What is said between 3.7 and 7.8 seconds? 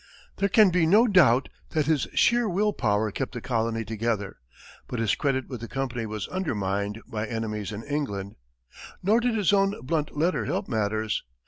together, but his credit with the company was undermined by enemies